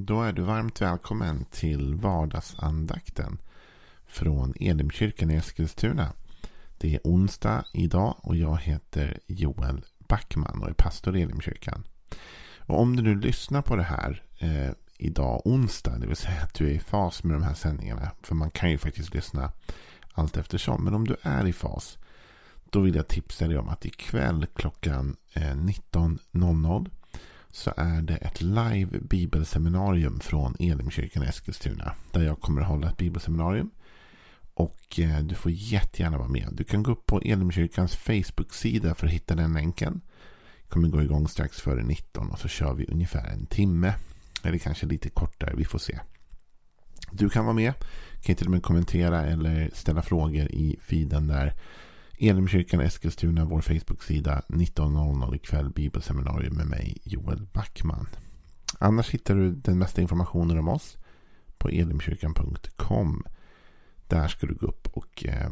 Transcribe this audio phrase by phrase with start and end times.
[0.00, 3.38] Då är du varmt välkommen till vardagsandakten
[4.06, 6.12] från Elimkyrkan i Eskilstuna.
[6.78, 11.84] Det är onsdag idag och jag heter Joel Backman och är pastor i Elimkyrkan.
[12.58, 16.54] Och om du nu lyssnar på det här eh, idag onsdag, det vill säga att
[16.54, 19.52] du är i fas med de här sändningarna, för man kan ju faktiskt lyssna
[20.12, 21.98] allt eftersom, men om du är i fas,
[22.70, 26.90] då vill jag tipsa dig om att ikväll klockan eh, 19.00
[27.50, 31.92] så är det ett live bibelseminarium från Elimkyrkan i Eskilstuna.
[32.12, 33.70] Där jag kommer att hålla ett bibelseminarium.
[34.54, 36.48] Och eh, du får jättegärna vara med.
[36.52, 40.00] Du kan gå upp på Elimkyrkans Facebook-sida för att hitta den länken.
[40.60, 43.94] Jag kommer gå igång strax före 19 och så kör vi ungefär en timme.
[44.42, 45.98] Eller kanske lite kortare, vi får se.
[47.10, 47.74] Du kan vara med.
[48.16, 51.54] Du Kan till och med kommentera eller ställa frågor i feeden där.
[52.20, 58.06] Elimkyrkan Eskilstuna, vår Facebook-sida 19.00 ikväll bibelseminarium med mig Joel Backman.
[58.78, 60.98] Annars hittar du den mesta informationen om oss
[61.58, 63.24] på elimkyrkan.com.
[64.06, 65.50] Där ska du gå upp och eh,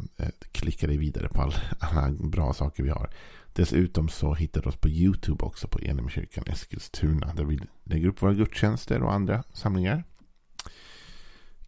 [0.52, 3.10] klicka dig vidare på all, alla bra saker vi har.
[3.52, 7.34] Dessutom så hittar du oss på YouTube också på Elimkyrkan Eskilstuna.
[7.34, 10.04] Där vi lägger upp våra gudstjänster och andra samlingar.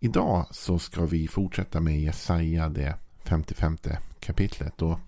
[0.00, 3.78] Idag så ska vi fortsätta med Jesaja det 55
[4.20, 4.82] kapitlet.
[4.82, 4.98] Och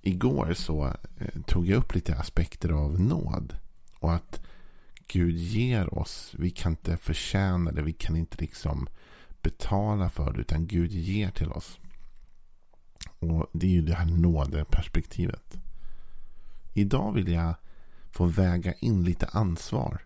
[0.00, 0.86] igår så
[1.18, 3.56] eh, tog jag upp lite aspekter av nåd.
[3.98, 4.40] Och att
[5.06, 6.34] Gud ger oss.
[6.38, 7.82] Vi kan inte förtjäna det.
[7.82, 8.88] Vi kan inte liksom
[9.42, 10.40] betala för det.
[10.40, 11.78] Utan Gud ger till oss.
[13.18, 15.58] Och det är ju det här nådeperspektivet.
[16.74, 17.54] Idag vill jag
[18.10, 20.02] få väga in lite ansvar.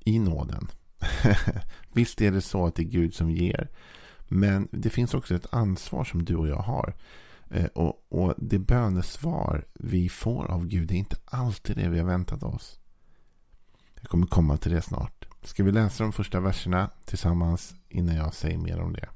[0.00, 0.68] I nåden.
[1.92, 3.68] Visst är det så att det är Gud som ger.
[4.28, 6.94] Men det finns också ett ansvar som du och jag har.
[7.50, 12.06] Eh, och, och det bönesvar vi får av Gud är inte alltid det vi har
[12.06, 12.78] väntat oss.
[14.00, 15.28] Jag kommer komma till det snart.
[15.42, 19.08] Ska vi läsa de första verserna tillsammans innan jag säger mer om det?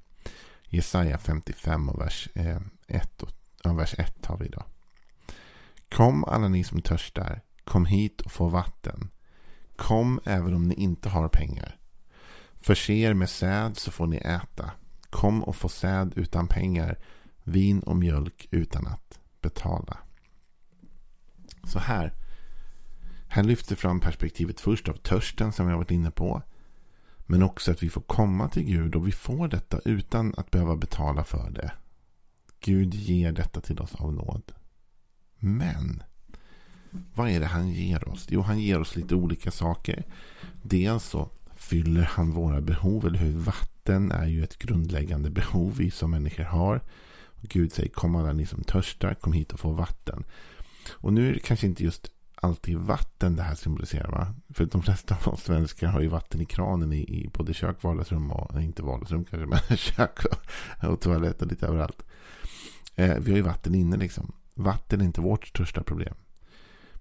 [0.65, 3.23] Jesaja 55 och vers eh, 1.
[3.65, 4.65] och, vers 1 har vi idag.
[5.89, 7.41] Kom alla ni som törstar.
[7.65, 9.11] Kom hit och få vatten.
[9.77, 11.77] Kom även om ni inte har pengar.
[12.55, 14.71] Förse er med säd så får ni äta.
[15.11, 16.99] Kom och få säd utan pengar,
[17.45, 19.99] vin och mjölk utan att betala.
[21.65, 22.13] Så här.
[23.29, 26.43] Här lyfter fram perspektivet först av törsten som jag varit inne på.
[27.19, 30.77] Men också att vi får komma till Gud och vi får detta utan att behöva
[30.77, 31.73] betala för det.
[32.61, 34.53] Gud ger detta till oss av nåd.
[35.39, 36.03] Men
[37.15, 38.27] vad är det han ger oss?
[38.31, 40.05] Jo, han ger oss lite olika saker.
[40.63, 43.39] Dels så fyller han våra behov, eller hur?
[43.39, 46.81] Vatten Vatten är ju ett grundläggande behov vi som människor har.
[47.41, 50.25] Gud säger kom alla ni som törstar, kom hit och få vatten.
[50.91, 54.11] Och nu är det kanske inte just alltid vatten det här symboliserar.
[54.11, 54.35] Va?
[54.55, 57.83] För de flesta av oss svenskar har ju vatten i kranen i, i både kök,
[57.83, 62.03] vardagsrum och eh, inte vardagsrum kanske, men kök och, och toalett och lite överallt.
[62.95, 64.33] Eh, vi har ju vatten inne liksom.
[64.55, 66.15] Vatten är inte vårt största problem.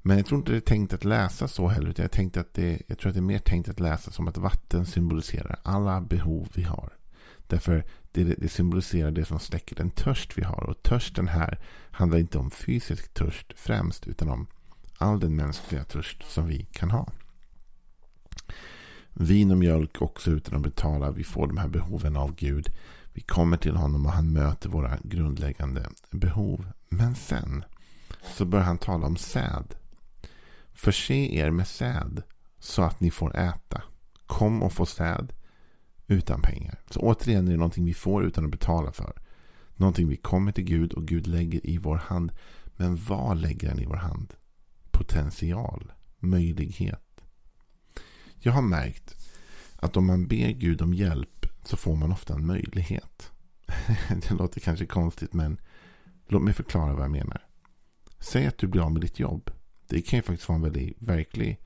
[0.01, 1.89] Men jag tror inte det är tänkt att läsa så heller.
[1.89, 4.27] Utan jag, tänkte att det, jag tror att det är mer tänkt att läsa som
[4.27, 6.93] att vatten symboliserar alla behov vi har.
[7.47, 10.63] Därför det, det symboliserar det som släcker den törst vi har.
[10.69, 11.59] Och törsten här
[11.91, 14.07] handlar inte om fysisk törst främst.
[14.07, 14.47] Utan om
[14.97, 17.09] all den mänskliga törst som vi kan ha.
[19.13, 21.11] Vin och mjölk också utan att betala.
[21.11, 22.69] Vi får de här behoven av Gud.
[23.13, 26.65] Vi kommer till honom och han möter våra grundläggande behov.
[26.89, 27.63] Men sen
[28.37, 29.75] så börjar han tala om säd.
[30.79, 32.21] Förse er med säd
[32.59, 33.81] så att ni får äta.
[34.27, 35.33] Kom och få säd
[36.07, 36.79] utan pengar.
[36.89, 39.13] Så återigen är det någonting vi får utan att betala för.
[39.75, 42.31] Någonting vi kommer till Gud och Gud lägger i vår hand.
[42.75, 44.33] Men vad lägger han i vår hand?
[44.91, 45.91] Potential.
[46.19, 47.21] Möjlighet.
[48.37, 49.15] Jag har märkt
[49.75, 53.31] att om man ber Gud om hjälp så får man ofta en möjlighet.
[54.09, 55.59] Det låter kanske konstigt men
[56.27, 57.45] låt mig förklara vad jag menar.
[58.19, 59.51] Säg att du blir av med ditt jobb.
[59.89, 61.59] Det kan ju faktiskt vara en väldigt verklig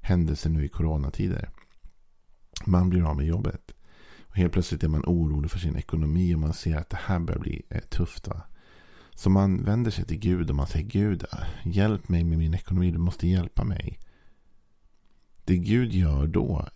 [0.00, 1.50] händelse nu i coronatider.
[2.66, 3.74] Man blir av med jobbet.
[4.20, 7.18] Och helt plötsligt är man orolig för sin ekonomi och man ser att det här
[7.18, 8.28] börjar bli eh, tufft.
[8.28, 8.42] Va?
[9.14, 12.54] Så man vänder sig till Gud och man säger Gud, ah, hjälp mig med min
[12.54, 12.90] ekonomi.
[12.90, 13.98] Du måste hjälpa mig.
[15.44, 16.68] Det Gud gör då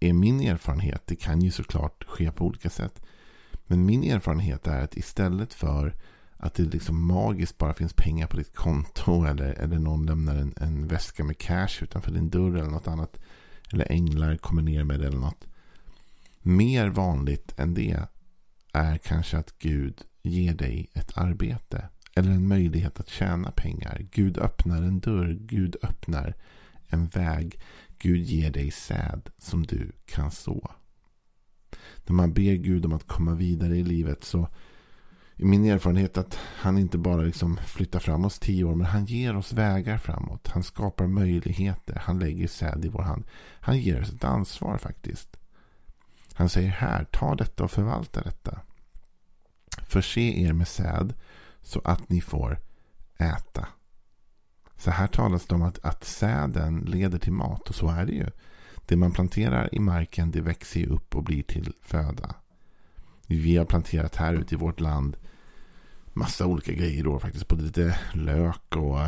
[0.00, 1.02] är min erfarenhet.
[1.06, 3.02] Det kan ju såklart ske på olika sätt.
[3.66, 5.94] Men min erfarenhet är att istället för
[6.42, 9.24] att det liksom magiskt bara finns pengar på ditt konto.
[9.24, 12.56] Eller, eller någon lämnar en, en väska med cash utanför din dörr.
[12.56, 13.18] Eller något annat.
[13.72, 15.46] Eller änglar kommer ner med det eller något.
[16.38, 18.06] Mer vanligt än det
[18.72, 21.88] är kanske att Gud ger dig ett arbete.
[22.14, 24.06] Eller en möjlighet att tjäna pengar.
[24.12, 25.38] Gud öppnar en dörr.
[25.40, 26.34] Gud öppnar
[26.88, 27.60] en väg.
[27.98, 30.70] Gud ger dig säd som du kan så.
[32.06, 34.48] När man ber Gud om att komma vidare i livet så
[35.36, 39.36] min erfarenhet att han inte bara liksom flyttar fram oss tio år men han ger
[39.36, 40.48] oss vägar framåt.
[40.48, 42.02] Han skapar möjligheter.
[42.04, 43.24] Han lägger säd i vår hand.
[43.60, 45.36] Han ger oss ett ansvar faktiskt.
[46.34, 48.60] Han säger här, ta detta och förvalta detta.
[49.82, 51.14] Förse er med säd
[51.62, 52.58] så att ni får
[53.18, 53.68] äta.
[54.76, 58.12] Så här talas det om att, att säden leder till mat och så är det
[58.12, 58.26] ju.
[58.86, 62.34] Det man planterar i marken det växer ju upp och blir till föda.
[63.38, 65.16] Vi har planterat här ute i vårt land
[66.12, 67.48] massa olika grejer då faktiskt.
[67.48, 68.98] Både lite lök och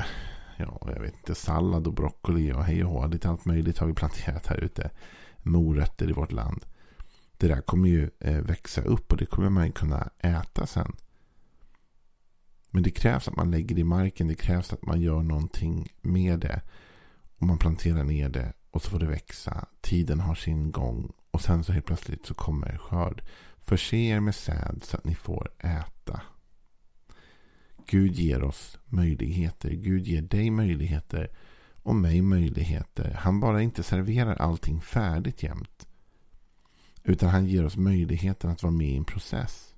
[0.56, 3.06] ja, jag vet inte, sallad och broccoli och hej och hå.
[3.06, 4.90] Lite allt möjligt har vi planterat här ute.
[5.42, 6.64] Morötter i vårt land.
[7.36, 10.96] Det där kommer ju eh, växa upp och det kommer man kunna äta sen.
[12.70, 14.28] Men det krävs att man lägger det i marken.
[14.28, 16.60] Det krävs att man gör någonting med det.
[17.38, 19.66] Och man planterar ner det och så får det växa.
[19.80, 21.12] Tiden har sin gång.
[21.30, 23.22] Och sen så helt plötsligt så kommer skörd.
[23.64, 26.20] Förse er med säd så att ni får äta.
[27.86, 29.70] Gud ger oss möjligheter.
[29.70, 31.30] Gud ger dig möjligheter
[31.82, 33.10] och mig möjligheter.
[33.20, 35.86] Han bara inte serverar allting färdigt jämt.
[37.02, 39.74] Utan han ger oss möjligheten att vara med i en process.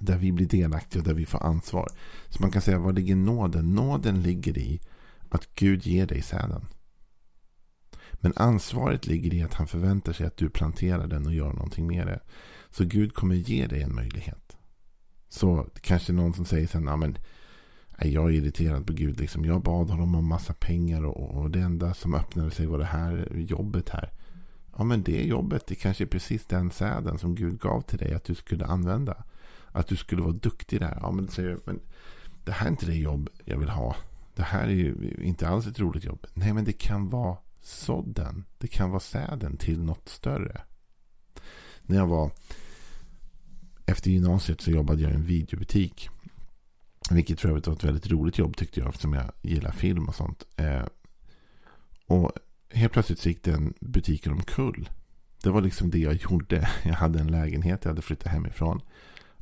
[0.00, 1.88] Där vi blir delaktiga och där vi får ansvar.
[2.28, 3.74] Så man kan säga, var ligger nåden?
[3.74, 4.80] Nåden ligger i
[5.28, 6.66] att Gud ger dig säden.
[8.20, 11.86] Men ansvaret ligger i att han förväntar sig att du planterar den och gör någonting
[11.86, 12.20] med det.
[12.70, 14.56] Så Gud kommer ge dig en möjlighet.
[15.28, 17.18] Så kanske någon som säger sen, ja men
[17.98, 19.20] jag är irriterad på Gud.
[19.20, 19.44] Liksom.
[19.44, 22.84] Jag bad honom om massa pengar och, och det enda som öppnade sig var det
[22.84, 24.12] här jobbet här.
[24.78, 28.14] Ja men det jobbet, det kanske är precis den säden som Gud gav till dig
[28.14, 29.24] att du skulle använda.
[29.66, 30.98] Att du skulle vara duktig där.
[31.00, 31.80] Ja men, säger, men
[32.44, 33.96] det här är inte det jobb jag vill ha.
[34.34, 36.26] Det här är ju inte alls ett roligt jobb.
[36.34, 37.36] Nej men det kan vara
[37.66, 38.44] sådden.
[38.58, 40.60] Det kan vara säden till något större.
[41.82, 42.30] När jag var
[43.86, 46.08] efter gymnasiet så jobbade jag i en videobutik.
[47.10, 50.14] Vilket för övrigt var ett väldigt roligt jobb tyckte jag eftersom jag gillar film och
[50.14, 50.44] sånt.
[50.56, 50.84] Eh,
[52.06, 52.32] och
[52.70, 54.88] helt plötsligt så gick den butiken omkull.
[55.42, 56.68] Det var liksom det jag gjorde.
[56.84, 58.80] Jag hade en lägenhet, jag hade flyttat hemifrån.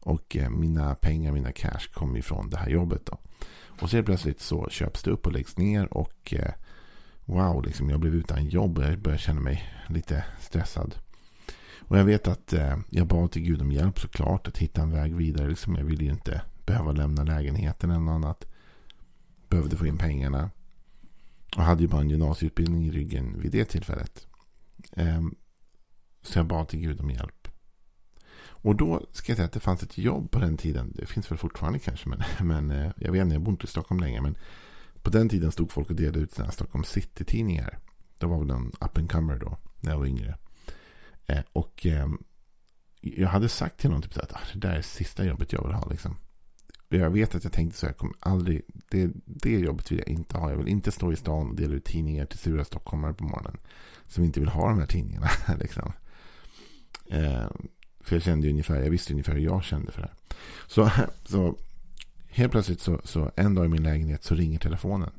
[0.00, 3.06] Och eh, mina pengar, mina cash kom ifrån det här jobbet.
[3.06, 3.18] Då.
[3.80, 5.94] Och så helt plötsligt så köps det upp och läggs ner.
[5.94, 6.52] Och eh,
[7.24, 8.78] wow, liksom jag blev utan jobb.
[8.78, 10.94] Jag började känna mig lite stressad.
[11.78, 14.48] Och jag vet att eh, jag bad till Gud om hjälp såklart.
[14.48, 15.48] Att hitta en väg vidare.
[15.48, 18.46] Liksom jag ville ju inte behöva lämna lägenheten eller något annat.
[19.48, 20.50] Behövde få in pengarna.
[21.56, 24.26] Och hade ju bara en gymnasieutbildning i ryggen vid det tillfället.
[24.92, 25.22] Eh,
[26.22, 27.48] så jag bad till Gud om hjälp.
[28.64, 30.92] Och då ska jag säga att det fanns ett jobb på den tiden.
[30.94, 32.08] Det finns väl fortfarande kanske.
[32.08, 34.20] Men, men eh, jag vet inte, jag bor inte i Stockholm längre.
[34.20, 34.36] Men
[35.04, 37.78] på den tiden stod folk och delade ut sina Stockholm City-tidningar.
[38.18, 39.58] Det var väl en up and comer då.
[39.80, 40.38] När jag var yngre.
[41.26, 42.08] Eh, och eh,
[43.00, 45.74] jag hade sagt till någon typ att ah, det där är sista jobbet jag vill
[45.74, 45.88] ha.
[45.90, 46.16] Liksom.
[46.88, 47.86] Jag vet att jag tänkte så.
[47.86, 50.50] Jag kommer aldrig, det, det jobbet vill jag inte ha.
[50.50, 53.56] Jag vill inte stå i stan och dela ut tidningar till sura stockholmare på morgonen.
[54.06, 55.28] Som inte vill ha de här tidningarna.
[55.60, 55.92] liksom.
[57.10, 57.46] eh,
[58.00, 60.16] för jag kände ungefär, jag visste ungefär hur jag kände för det här.
[60.66, 60.90] Så,
[61.24, 61.56] så
[62.34, 65.10] helt plötsligt så, så en dag i min lägenhet så ringer telefonen.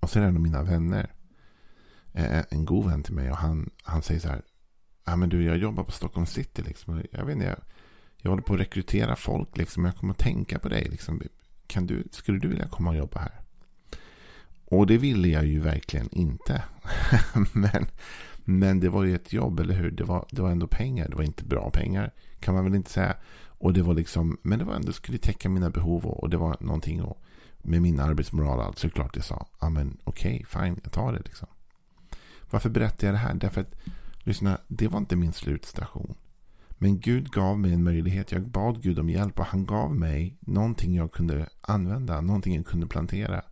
[0.00, 1.12] Och så är det en av mina vänner.
[2.12, 4.42] Eh, eh, en god vän till mig och han, han säger så här
[5.08, 7.02] ja men du jag jobbar på Stockholm city liksom.
[7.12, 7.58] Jag vet inte, jag,
[8.16, 9.84] jag håller på att rekrytera folk liksom.
[9.84, 11.22] Jag kommer att tänka på dig liksom.
[11.66, 13.40] Kan du, skulle du vilja komma och jobba här?
[14.64, 16.62] Och det ville jag ju verkligen inte.
[17.52, 17.86] men,
[18.44, 19.90] men det var ju ett jobb, eller hur?
[19.90, 21.08] Det var, det var ändå pengar.
[21.08, 23.16] Det var inte bra pengar, kan man väl inte säga.
[23.58, 26.36] Och det var liksom, men det var ändå, skulle täcka mina behov och, och det
[26.36, 27.22] var någonting och,
[27.58, 28.60] med min arbetsmoral.
[28.60, 31.48] Alltså, så klart jag sa, ja men okej, okay, fine, jag tar det liksom.
[32.50, 33.34] Varför berättar jag det här?
[33.34, 33.74] Därför att
[34.28, 36.14] Lyssna, det var inte min slutstation.
[36.68, 38.32] Men Gud gav mig en möjlighet.
[38.32, 42.20] Jag bad Gud om hjälp och han gav mig någonting jag kunde använda.
[42.20, 43.42] Någonting jag kunde plantera.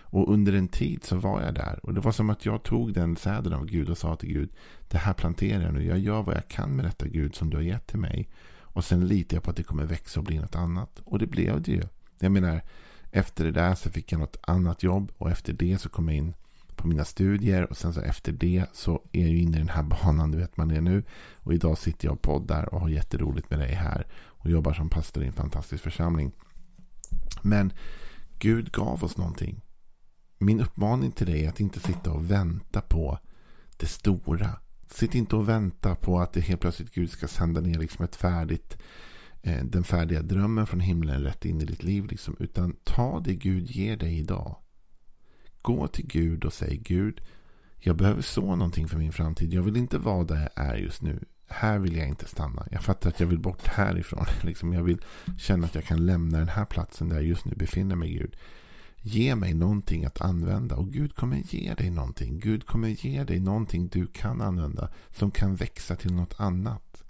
[0.00, 1.80] Och under en tid så var jag där.
[1.82, 4.50] Och det var som att jag tog den säden av Gud och sa till Gud.
[4.88, 5.86] Det här planterar jag nu.
[5.86, 8.28] Jag gör vad jag kan med detta Gud som du har gett till mig.
[8.72, 11.00] Och sen litar jag på att det kommer växa och bli något annat.
[11.04, 11.82] Och det blev det ju.
[12.18, 12.62] Jag menar,
[13.10, 15.12] efter det där så fick jag något annat jobb.
[15.18, 16.34] Och efter det så kom jag in
[16.76, 19.68] på mina studier och sen så efter det så är jag ju inne i den
[19.68, 21.02] här banan du vet man är nu.
[21.34, 24.88] Och idag sitter jag och poddar och har jätteroligt med dig här och jobbar som
[24.88, 26.32] pastor i en fantastisk församling.
[27.42, 27.72] Men
[28.38, 29.60] Gud gav oss någonting.
[30.38, 33.18] Min uppmaning till dig är att inte sitta och vänta på
[33.76, 34.58] det stora.
[34.94, 38.16] Sitt inte och vänta på att det helt plötsligt Gud ska sända ner liksom ett
[38.16, 38.78] färdigt
[39.42, 42.06] eh, den färdiga drömmen från himlen rätt in i ditt liv.
[42.06, 42.36] Liksom.
[42.38, 44.56] Utan ta det Gud ger dig idag
[45.62, 47.20] Gå till Gud och säg Gud,
[47.78, 49.54] jag behöver så någonting för min framtid.
[49.54, 51.24] Jag vill inte vara där jag är just nu.
[51.48, 52.66] Här vill jag inte stanna.
[52.70, 54.24] Jag fattar att jag vill bort härifrån.
[54.42, 55.00] Liksom jag vill
[55.38, 58.36] känna att jag kan lämna den här platsen där jag just nu befinner mig, Gud.
[59.02, 62.38] Ge mig någonting att använda och Gud kommer ge dig någonting.
[62.38, 67.02] Gud kommer ge dig någonting du kan använda som kan växa till något annat.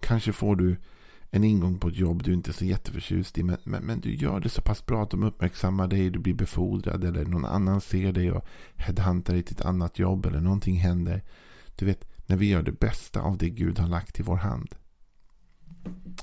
[0.00, 0.76] Kanske får du
[1.30, 3.42] en ingång på ett jobb du inte är så jätteförtjust i.
[3.42, 6.10] Men, men, men, du gör det så pass bra att de uppmärksammar dig.
[6.10, 8.44] Du blir befordrad eller någon annan ser dig och
[8.76, 11.22] headhuntar dig till ett annat jobb eller någonting händer.
[11.76, 14.74] Du vet, när vi gör det bästa av det Gud har lagt i vår hand.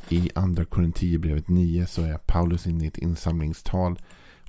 [0.09, 3.99] I andra Korinthierbrevet 9 så är Paulus inne i ett insamlingstal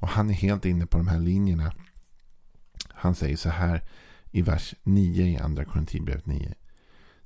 [0.02, 1.73] och han är helt inne på de här linjerna.
[2.88, 3.82] Han säger så här
[4.30, 6.54] i vers 9 i andra Korinthierbrevet 9.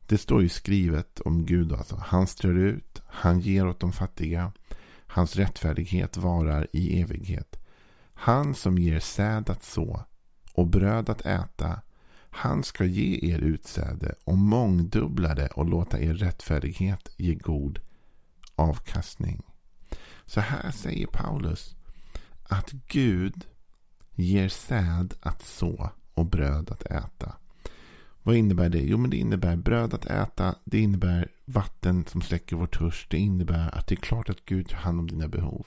[0.06, 1.72] Det står ju skrivet om Gud.
[1.72, 1.96] Alltså.
[1.96, 4.52] Han strör ut, han ger åt de fattiga.
[5.06, 7.60] Hans rättfärdighet varar i evighet.
[8.14, 10.04] Han som ger säd att så
[10.52, 11.80] och bröd att äta.
[12.30, 17.80] Han ska ge er utsäde och mångdubbla det och låta er rättfärdighet ge god
[18.54, 19.42] avkastning.
[20.26, 21.76] Så här säger Paulus
[22.48, 23.44] att Gud
[24.14, 27.32] ger säd att så och bröd att äta.
[28.22, 28.82] Vad innebär det?
[28.82, 30.54] Jo, men det innebär bröd att äta.
[30.64, 33.10] Det innebär vatten som släcker vår törst.
[33.10, 35.66] Det innebär att det är klart att Gud tar hand om dina behov.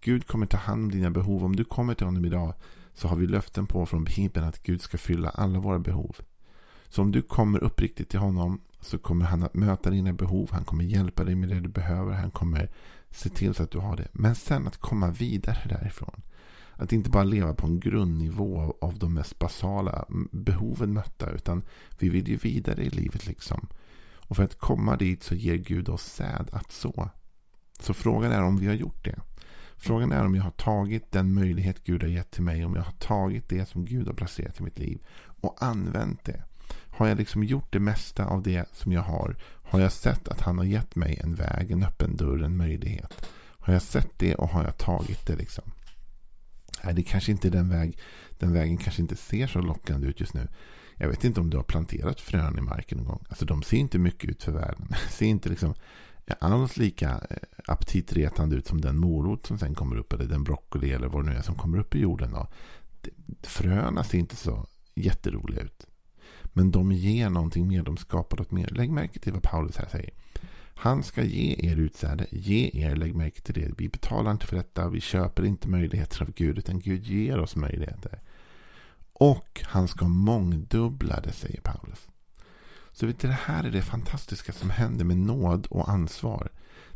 [0.00, 1.44] Gud kommer ta hand om dina behov.
[1.44, 2.54] Om du kommer till honom idag
[2.94, 6.16] så har vi löften på från Bibeln att Gud ska fylla alla våra behov.
[6.88, 10.48] Så om du kommer uppriktigt till honom så kommer han att möta dina behov.
[10.52, 12.12] Han kommer hjälpa dig med det du behöver.
[12.12, 12.70] Han kommer
[13.10, 14.08] se till så att du har det.
[14.12, 16.22] Men sen att komma vidare därifrån.
[16.72, 21.30] Att inte bara leva på en grundnivå av de mest basala behoven mötta.
[21.30, 21.62] Utan
[21.98, 23.68] vi vill ju vidare i livet liksom.
[24.14, 27.10] Och för att komma dit så ger Gud oss säd att så.
[27.80, 29.20] Så frågan är om vi har gjort det.
[29.76, 32.64] Frågan är om jag har tagit den möjlighet Gud har gett till mig.
[32.64, 34.98] Om jag har tagit det som Gud har placerat i mitt liv.
[35.40, 36.44] Och använt det.
[37.00, 39.36] Har jag liksom gjort det mesta av det som jag har?
[39.62, 43.28] Har jag sett att han har gett mig en väg, en öppen dörr, en möjlighet?
[43.58, 45.64] Har jag sett det och har jag tagit det liksom?
[46.84, 47.98] Nej, det kanske inte är den väg.
[48.38, 50.48] Den vägen kanske inte ser så lockande ut just nu.
[50.96, 53.24] Jag vet inte om du har planterat frön i marken någon gång.
[53.28, 54.88] Alltså de ser inte mycket ut för världen.
[55.10, 55.74] ser inte liksom
[56.38, 60.12] alls lika eh, aptitretande ut som den morot som sen kommer upp.
[60.12, 62.32] Eller den broccoli eller vad det nu är som kommer upp i jorden.
[62.32, 62.48] Då.
[63.42, 65.86] Fröna ser inte så jätteroliga ut.
[66.52, 67.82] Men de ger någonting mer.
[67.82, 68.68] De skapar något mer.
[68.70, 70.10] Lägg märke till vad Paulus här säger.
[70.74, 72.26] Han ska ge er utsäde.
[72.30, 73.72] Ge er, lägg märke till det.
[73.78, 74.88] Vi betalar inte för detta.
[74.88, 76.58] Vi köper inte möjligheter av Gud.
[76.58, 78.20] Utan Gud ger oss möjligheter.
[79.12, 82.08] Och han ska mångdubbla det, säger Paulus.
[82.92, 86.48] Så vet du, det här är det fantastiska som händer med nåd och ansvar.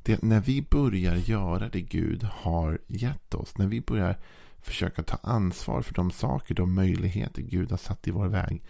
[0.02, 3.58] Det är när vi börjar göra det Gud har gett oss.
[3.58, 4.18] När vi börjar
[4.58, 8.62] försöka ta ansvar för de saker, de möjligheter Gud har satt i vår väg.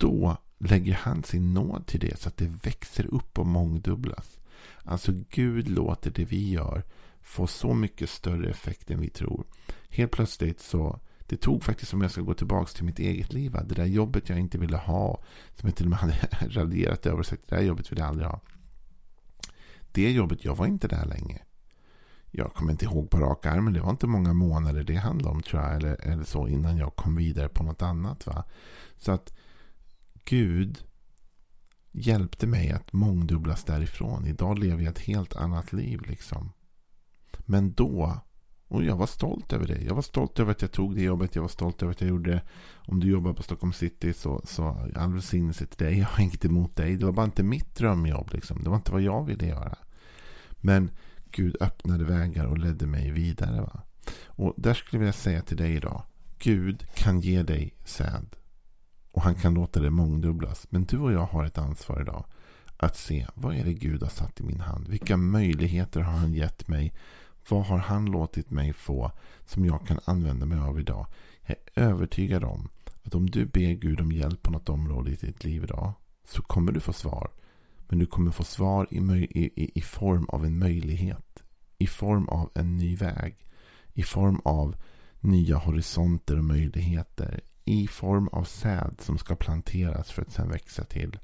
[0.00, 4.38] Då lägger han sin nåd till det så att det växer upp och mångdubblas.
[4.84, 6.82] Alltså Gud låter det vi gör
[7.20, 9.44] få så mycket större effekt än vi tror.
[9.88, 13.52] Helt plötsligt så det tog faktiskt, om jag ska gå tillbaka till mitt eget liv,
[13.52, 15.22] det där jobbet jag inte ville ha,
[15.54, 16.14] som jag till och med hade
[16.48, 18.40] raderat över och sagt, det där jobbet vill jag aldrig ha.
[19.92, 21.38] Det jobbet, jag var inte där länge.
[22.30, 25.34] Jag kommer inte ihåg på rak arm, men det var inte många månader det handlade
[25.34, 28.26] om tror jag, eller, eller så, innan jag kom vidare på något annat.
[28.26, 28.44] Va?
[28.98, 29.32] Så att
[30.24, 30.84] Gud
[31.92, 34.26] hjälpte mig att mångdubblas därifrån.
[34.26, 36.52] Idag lever jag ett helt annat liv liksom.
[37.38, 38.20] Men då,
[38.68, 39.82] och jag var stolt över det.
[39.82, 41.34] Jag var stolt över att jag tog det jobbet.
[41.34, 42.42] Jag var stolt över att jag gjorde det.
[42.74, 45.98] Om du jobbar på Stockholm City så, så all välsignelse till dig.
[45.98, 46.96] Jag har inget emot dig.
[46.96, 48.64] Det var bara inte mitt drömjobb liksom.
[48.64, 49.78] Det var inte vad jag ville göra.
[50.60, 50.90] Men
[51.30, 53.60] Gud öppnade vägar och ledde mig vidare.
[53.60, 53.82] Va?
[54.26, 56.02] Och där skulle jag vilja säga till dig idag.
[56.38, 58.36] Gud kan ge dig säd.
[59.12, 60.66] Och han kan låta det mångdubblas.
[60.70, 62.24] Men du och jag har ett ansvar idag.
[62.76, 64.88] Att se vad är det Gud har satt i min hand.
[64.88, 66.94] Vilka möjligheter har han gett mig.
[67.48, 69.12] Vad har han låtit mig få
[69.46, 71.06] som jag kan använda mig av idag.
[71.46, 72.68] Jag är övertygad om
[73.02, 75.92] att om du ber Gud om hjälp på något område i ditt liv idag.
[76.24, 77.30] Så kommer du få svar.
[77.88, 81.42] Men du kommer få svar i, i, i form av en möjlighet.
[81.78, 83.36] I form av en ny väg.
[83.92, 84.76] I form av
[85.20, 90.84] nya horisonter och möjligheter i form av säd som ska planteras för att sedan växa
[90.84, 91.18] till.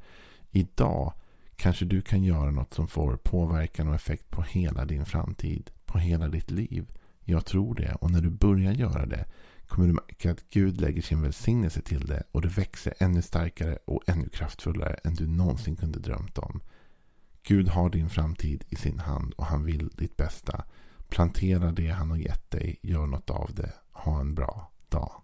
[0.50, 1.12] Idag
[1.56, 5.98] kanske du kan göra något som får påverkan och effekt på hela din framtid, på
[5.98, 6.86] hela ditt liv.
[7.24, 9.24] Jag tror det och när du börjar göra det
[9.66, 13.78] kommer du märka att Gud lägger sin välsignelse till det och det växer ännu starkare
[13.84, 16.60] och ännu kraftfullare än du någonsin kunde drömt om.
[17.42, 20.64] Gud har din framtid i sin hand och han vill ditt bästa.
[21.08, 25.22] Plantera det han har gett dig, gör något av det, ha en bra dag.